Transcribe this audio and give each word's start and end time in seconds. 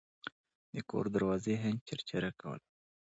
د 0.73 0.75
کور 0.89 1.05
دروازې 1.15 1.53
هینج 1.63 1.79
چرچره 1.89 2.29
کوله. 2.39 2.65